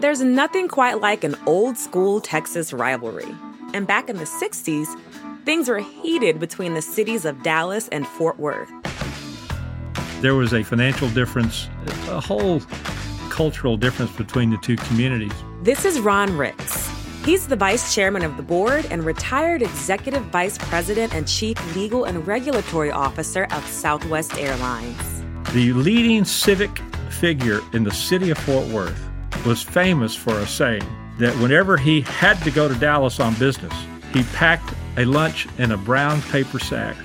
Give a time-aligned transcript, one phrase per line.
[0.00, 3.36] There's nothing quite like an old school Texas rivalry.
[3.74, 4.98] And back in the 60s,
[5.44, 8.70] things were heated between the cities of Dallas and Fort Worth.
[10.22, 11.68] There was a financial difference,
[12.08, 12.62] a whole
[13.28, 15.34] cultural difference between the two communities.
[15.64, 16.88] This is Ron Ricks.
[17.26, 22.04] He's the vice chairman of the board and retired executive vice president and chief legal
[22.04, 25.22] and regulatory officer of Southwest Airlines.
[25.52, 26.78] The leading civic
[27.10, 29.09] figure in the city of Fort Worth
[29.46, 30.82] was famous for a saying
[31.18, 33.72] that whenever he had to go to Dallas on business,
[34.12, 36.96] he packed a lunch in a brown paper sack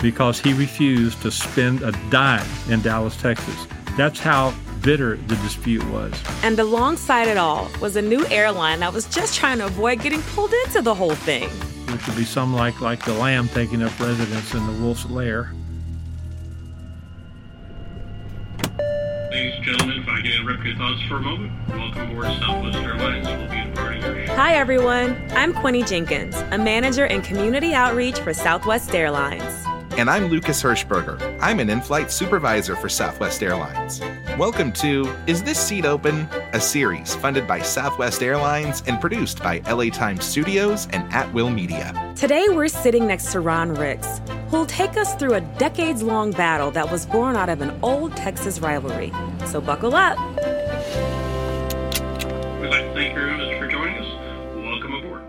[0.00, 3.66] because he refused to spend a dime in Dallas, Texas.
[3.96, 6.12] That's how bitter the dispute was.
[6.42, 10.22] And alongside it all was a new airline that was just trying to avoid getting
[10.22, 11.48] pulled into the whole thing.
[11.90, 15.52] Which would be some like like the lamb taking up residence in the wolf's lair.
[20.42, 23.28] Interrupt your thoughts for a moment, welcome aboard Southwest Airlines.
[23.28, 24.34] We'll be departing your show.
[24.34, 25.24] Hi, everyone.
[25.30, 29.44] I'm Quinny Jenkins, a manager in community outreach for Southwest Airlines.
[29.96, 31.38] And I'm Lucas Hirschberger.
[31.40, 34.00] I'm an in flight supervisor for Southwest Airlines.
[34.36, 36.26] Welcome to Is This Seat Open?
[36.54, 41.50] A series funded by Southwest Airlines and produced by LA Times Studios and At Will
[41.50, 42.12] Media.
[42.16, 46.72] Today, we're sitting next to Ron Ricks, who'll take us through a decades long battle
[46.72, 49.12] that was born out of an old Texas rivalry.
[49.46, 50.18] So buckle up.
[52.60, 54.06] We'd like to thank you very much for joining us.
[54.56, 55.22] Welcome aboard.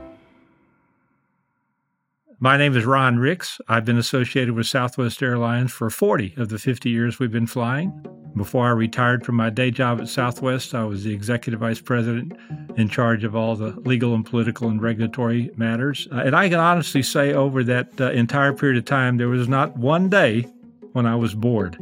[2.40, 3.60] My name is Ron Ricks.
[3.68, 8.06] I've been associated with Southwest Airlines for 40 of the 50 years we've been flying.
[8.36, 12.34] Before I retired from my day job at Southwest, I was the executive vice president
[12.76, 16.08] in charge of all the legal and political and regulatory matters.
[16.12, 19.48] Uh, and I can honestly say, over that uh, entire period of time, there was
[19.48, 20.48] not one day
[20.94, 21.78] when I was bored.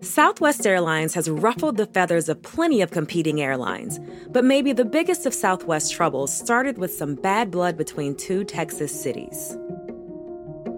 [0.00, 5.26] Southwest Airlines has ruffled the feathers of plenty of competing airlines, but maybe the biggest
[5.26, 9.56] of Southwest troubles started with some bad blood between two Texas cities.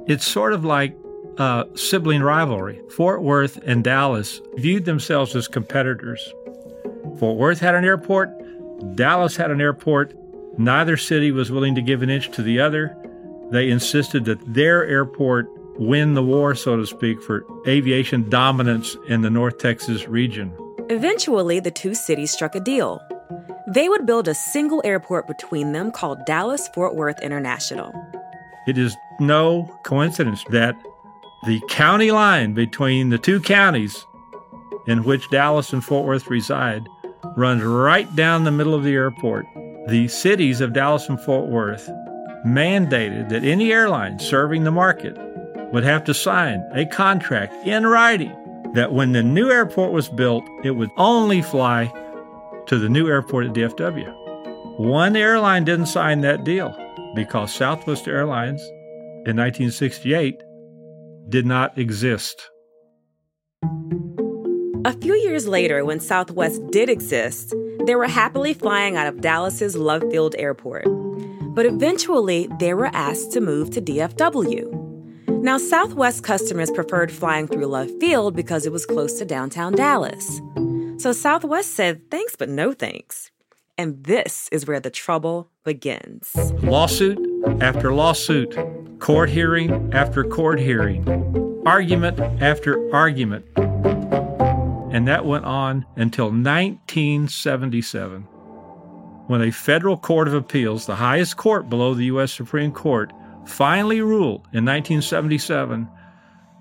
[0.06, 0.96] It's sort of like
[1.36, 2.80] a sibling rivalry.
[2.96, 6.32] Fort Worth and Dallas viewed themselves as competitors.
[7.18, 8.30] Fort Worth had an airport,
[8.96, 10.14] Dallas had an airport.
[10.58, 12.96] Neither city was willing to give an inch to the other.
[13.50, 15.48] They insisted that their airport
[15.80, 20.54] win the war, so to speak, for aviation dominance in the North Texas region.
[20.90, 23.00] Eventually, the two cities struck a deal.
[23.66, 27.92] They would build a single airport between them called Dallas Fort Worth International.
[28.68, 30.76] It is no coincidence that
[31.46, 34.04] the county line between the two counties
[34.86, 36.86] in which Dallas and Fort Worth reside
[37.36, 39.46] runs right down the middle of the airport.
[39.88, 41.88] The cities of Dallas and Fort Worth
[42.46, 45.16] mandated that any airline serving the market
[45.72, 48.34] would have to sign a contract in writing
[48.74, 51.92] that when the new airport was built, it would only fly
[52.66, 54.78] to the new airport at DFW.
[54.78, 56.74] One airline didn't sign that deal
[57.14, 58.60] because Southwest Airlines
[59.26, 60.36] in 1968
[61.28, 62.48] did not exist.
[64.84, 67.54] A few years later, when Southwest did exist,
[67.84, 70.84] they were happily flying out of Dallas's Love Field Airport.
[71.54, 74.79] But eventually, they were asked to move to DFW.
[75.42, 80.38] Now, Southwest customers preferred flying through Love Field because it was close to downtown Dallas.
[80.98, 83.30] So Southwest said thanks, but no thanks.
[83.78, 86.30] And this is where the trouble begins.
[86.62, 87.18] Lawsuit
[87.62, 88.54] after lawsuit,
[88.98, 91.08] court hearing after court hearing,
[91.64, 93.46] argument after argument.
[94.92, 98.22] And that went on until 1977,
[99.26, 102.30] when a federal court of appeals, the highest court below the U.S.
[102.30, 103.10] Supreme Court,
[103.46, 105.88] finally ruled in 1977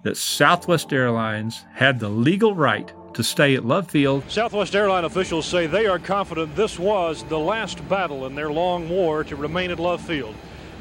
[0.03, 4.23] that Southwest Airlines had the legal right to stay at Love Field.
[4.29, 8.88] Southwest airline officials say they are confident this was the last battle in their long
[8.88, 10.35] war to remain at Love Field.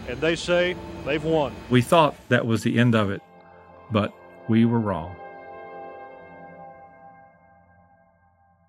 [0.09, 1.53] And they say they've won.
[1.71, 3.23] We thought that was the end of it,
[3.91, 4.13] but
[4.49, 5.17] we were wrong.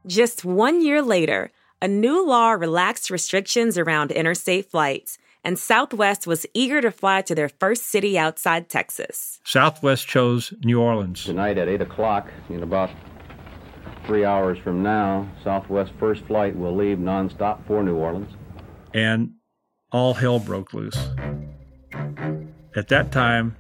[0.07, 1.51] Just one year later,
[1.82, 7.36] a new law relaxed restrictions around interstate flights, and Southwest was eager to fly to
[7.36, 9.40] their first city outside Texas.
[9.44, 11.24] Southwest chose New Orleans.
[11.24, 12.90] Tonight at 8 o'clock, in about
[14.06, 18.34] three hours from now, Southwest first flight will leave nonstop for New Orleans.
[18.94, 19.34] And
[19.91, 20.97] all hell broke loose.
[22.76, 23.56] At that time,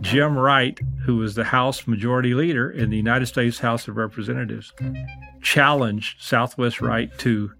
[0.00, 4.72] Jim Wright, who was the House Majority Leader in the United States House of Representatives,
[5.42, 7.52] challenged Southwest right to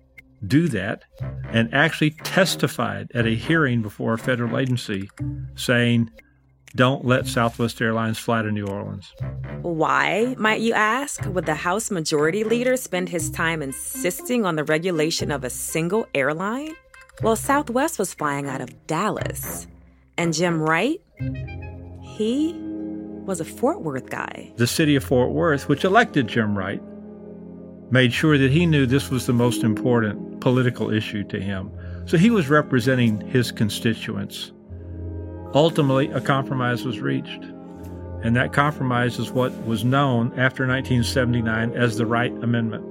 [0.47, 1.05] do that
[1.50, 5.09] and actually testified at a hearing before a federal agency
[5.55, 6.11] saying
[6.75, 9.11] don't let Southwest Airlines fly to New Orleans.
[9.62, 14.65] Why, might you ask, would the House Majority Leader spend his time insisting on the
[14.65, 16.75] regulation of a single airline?
[17.23, 19.67] Well, Southwest was flying out of Dallas.
[20.19, 21.00] And Jim Wright?
[22.03, 22.55] He
[23.25, 24.53] was a Fort Worth guy.
[24.56, 26.83] The city of Fort Worth, which elected Jim Wright,
[27.91, 31.71] made sure that he knew this was the most important political issue to him.
[32.06, 34.53] So he was representing his constituents.
[35.55, 37.44] Ultimately, a compromise was reached.
[38.23, 42.85] And that compromise is what was known after 1979 as the Wright Amendment.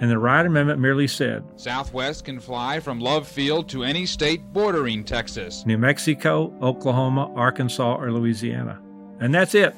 [0.00, 4.42] And the Wright Amendment merely said Southwest can fly from Love Field to any state
[4.52, 5.64] bordering Texas.
[5.66, 8.80] New Mexico, Oklahoma, Arkansas, or Louisiana.
[9.20, 9.74] And that's it.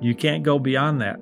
[0.00, 1.20] You can't go beyond that.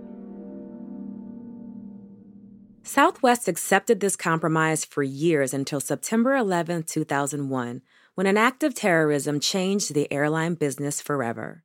[2.82, 7.82] Southwest accepted this compromise for years until September 11, 2001,
[8.14, 11.62] when an act of terrorism changed the airline business forever.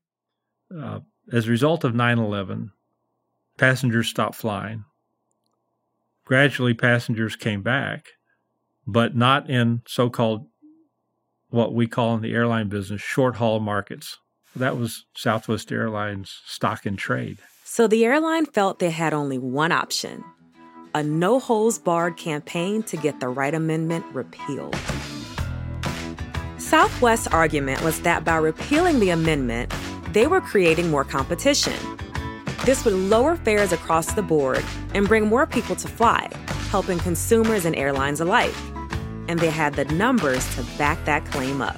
[0.76, 1.00] Uh,
[1.32, 2.72] as a result of 9 11,
[3.58, 4.84] passengers stopped flying.
[6.26, 8.08] Gradually, passengers came back,
[8.86, 10.48] but not in so called
[11.50, 14.18] what we call in the airline business short haul markets.
[14.56, 17.40] That was Southwest Airlines stock and trade.
[17.64, 20.24] So the airline felt they had only one option
[20.96, 24.74] a no holds barred campaign to get the Wright Amendment repealed.
[26.58, 29.74] Southwest's argument was that by repealing the amendment,
[30.14, 31.74] they were creating more competition.
[32.64, 34.64] This would lower fares across the board
[34.94, 36.30] and bring more people to fly,
[36.70, 38.56] helping consumers and airlines alike.
[39.28, 41.78] And they had the numbers to back that claim up.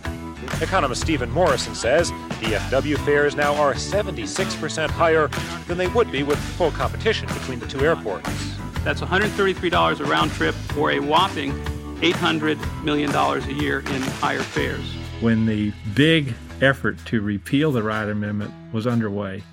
[0.62, 5.28] Economist Stephen Morrison says DFW fares now are 76% higher
[5.68, 8.56] than they would be with full competition between the two airports.
[8.88, 11.51] That's $133 a round trip or a whopping
[12.00, 14.94] $800 million a year in higher fares.
[15.19, 19.44] When the big effort to repeal the Wright Amendment was underway,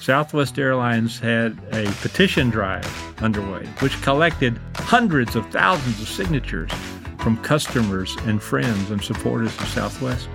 [0.00, 2.86] Southwest Airlines had a petition drive
[3.20, 6.70] underway, which collected hundreds of thousands of signatures
[7.18, 10.28] from customers and friends and supporters of Southwest.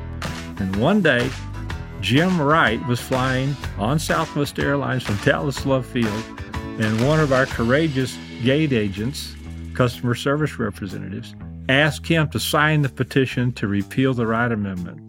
[0.57, 1.29] And one day,
[2.01, 6.23] Jim Wright was flying on Southwest Airlines from Dallas Love Field,
[6.79, 9.35] and one of our courageous gate agents,
[9.73, 11.35] customer service representatives,
[11.67, 15.01] asked him to sign the petition to repeal the Wright Amendment,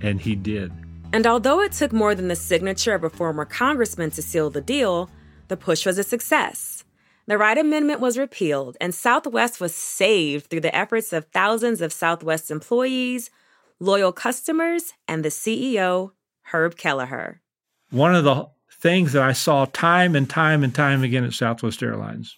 [0.00, 0.72] and he did.
[1.12, 4.62] And although it took more than the signature of a former congressman to seal the
[4.62, 5.10] deal,
[5.48, 6.82] the push was a success.
[7.26, 11.92] The Wright Amendment was repealed, and Southwest was saved through the efforts of thousands of
[11.92, 13.30] Southwest employees,
[13.78, 16.12] loyal customers, and the CEO,
[16.52, 17.42] Herb Kelleher.
[17.90, 18.48] One of the
[18.78, 22.36] things that I saw time and time and time again at Southwest Airlines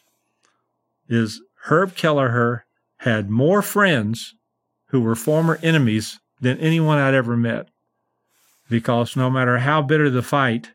[1.08, 2.64] is Herb Kelleher
[2.98, 4.34] had more friends
[4.87, 7.69] who were former enemies than anyone I'd ever met.
[8.69, 10.70] Because no matter how bitter the fight,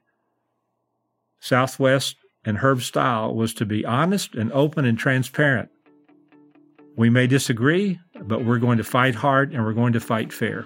[1.39, 5.69] Southwest and Herb's style was to be honest and open and transparent.
[6.97, 10.65] We may disagree, but we're going to fight hard and we're going to fight fair.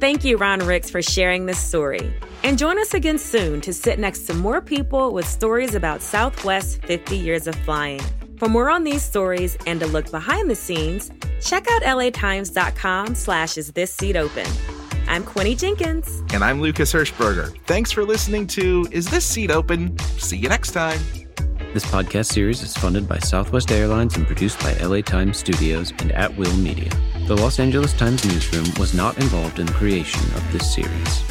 [0.00, 2.10] Thank you, Ron Ricks, for sharing this story.
[2.42, 6.82] And join us again soon to sit next to more people with stories about Southwest
[6.86, 8.00] 50 years of flying.
[8.38, 11.10] For more on these stories and to look behind the scenes,
[11.44, 14.46] check out latimes.com slash is this seat open.
[15.06, 16.22] I'm Quinny Jenkins.
[16.32, 17.54] And I'm Lucas Hirschberger.
[17.66, 19.98] Thanks for listening to Is This Seat Open?
[20.16, 20.98] See you next time.
[21.74, 26.10] This podcast series is funded by Southwest Airlines and produced by LA Times Studios and
[26.12, 26.90] At Will Media.
[27.30, 31.29] The Los Angeles Times newsroom was not involved in the creation of this series.